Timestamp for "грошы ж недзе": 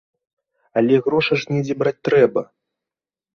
1.07-1.77